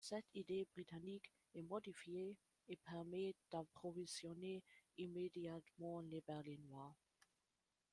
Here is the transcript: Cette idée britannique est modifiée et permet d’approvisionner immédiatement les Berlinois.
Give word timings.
Cette 0.03 0.33
idée 0.33 0.65
britannique 0.73 1.31
est 1.53 1.61
modifiée 1.61 2.35
et 2.67 2.75
permet 2.75 3.35
d’approvisionner 3.51 4.63
immédiatement 4.97 5.99
les 6.01 6.21
Berlinois. 6.21 6.95